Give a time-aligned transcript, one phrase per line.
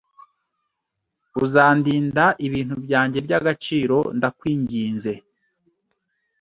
[1.43, 5.11] Uzandinda ibintu byanjye by'agaciro, ndakwinginze?